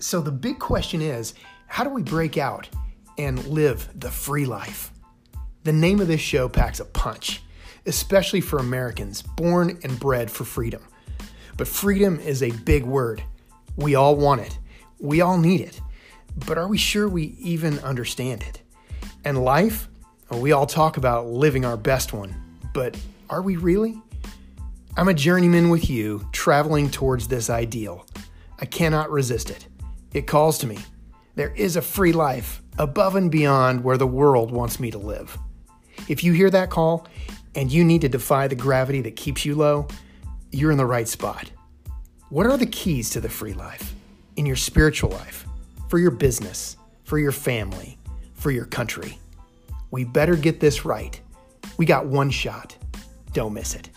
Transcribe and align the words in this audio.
So 0.00 0.22
the 0.22 0.32
big 0.32 0.58
question 0.58 1.02
is 1.02 1.34
how 1.66 1.84
do 1.84 1.90
we 1.90 2.02
break 2.02 2.38
out 2.38 2.68
and 3.18 3.44
live 3.46 3.86
the 3.94 4.10
free 4.10 4.46
life? 4.46 4.90
The 5.64 5.74
name 5.74 6.00
of 6.00 6.08
this 6.08 6.22
show 6.22 6.48
packs 6.48 6.80
a 6.80 6.86
punch, 6.86 7.42
especially 7.84 8.40
for 8.40 8.58
Americans 8.58 9.20
born 9.20 9.78
and 9.82 10.00
bred 10.00 10.30
for 10.30 10.44
freedom. 10.44 10.82
But 11.58 11.68
freedom 11.68 12.18
is 12.18 12.42
a 12.42 12.50
big 12.50 12.84
word. 12.84 13.22
We 13.76 13.94
all 13.94 14.16
want 14.16 14.40
it, 14.40 14.58
we 14.98 15.20
all 15.20 15.36
need 15.36 15.60
it. 15.60 15.80
But 16.46 16.56
are 16.56 16.68
we 16.68 16.78
sure 16.78 17.06
we 17.06 17.34
even 17.38 17.78
understand 17.80 18.42
it? 18.42 18.62
And 19.24 19.44
life? 19.44 19.86
We 20.30 20.52
all 20.52 20.66
talk 20.66 20.96
about 20.96 21.26
living 21.26 21.66
our 21.66 21.76
best 21.76 22.14
one, 22.14 22.34
but 22.72 22.98
are 23.28 23.42
we 23.42 23.56
really? 23.56 24.00
I'm 24.96 25.08
a 25.08 25.14
journeyman 25.14 25.68
with 25.68 25.90
you, 25.90 26.26
traveling 26.32 26.88
towards 26.88 27.28
this 27.28 27.50
ideal. 27.50 28.06
I 28.60 28.64
cannot 28.64 29.10
resist 29.10 29.50
it. 29.50 29.66
It 30.12 30.26
calls 30.26 30.58
to 30.58 30.66
me. 30.66 30.78
There 31.36 31.54
is 31.54 31.76
a 31.76 31.82
free 31.82 32.12
life 32.12 32.62
above 32.78 33.14
and 33.14 33.30
beyond 33.30 33.84
where 33.84 33.96
the 33.96 34.06
world 34.06 34.50
wants 34.50 34.80
me 34.80 34.90
to 34.90 34.98
live. 34.98 35.38
If 36.08 36.24
you 36.24 36.32
hear 36.32 36.50
that 36.50 36.70
call 36.70 37.06
and 37.54 37.70
you 37.70 37.84
need 37.84 38.00
to 38.00 38.08
defy 38.08 38.48
the 38.48 38.54
gravity 38.54 39.00
that 39.02 39.16
keeps 39.16 39.44
you 39.44 39.54
low, 39.54 39.86
you're 40.50 40.72
in 40.72 40.78
the 40.78 40.86
right 40.86 41.06
spot. 41.06 41.50
What 42.28 42.46
are 42.46 42.56
the 42.56 42.66
keys 42.66 43.10
to 43.10 43.20
the 43.20 43.28
free 43.28 43.52
life 43.52 43.94
in 44.36 44.46
your 44.46 44.56
spiritual 44.56 45.10
life, 45.10 45.46
for 45.88 45.98
your 45.98 46.10
business, 46.10 46.76
for 47.04 47.18
your 47.18 47.32
family, 47.32 47.98
for 48.34 48.50
your 48.50 48.66
country? 48.66 49.18
We 49.90 50.04
better 50.04 50.36
get 50.36 50.60
this 50.60 50.84
right. 50.84 51.20
We 51.76 51.86
got 51.86 52.06
one 52.06 52.30
shot. 52.30 52.76
Don't 53.32 53.54
miss 53.54 53.74
it. 53.74 53.90